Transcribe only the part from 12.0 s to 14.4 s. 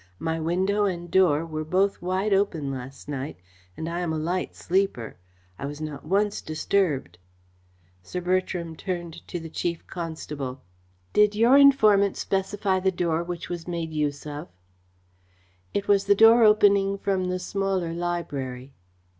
specify the door which was made use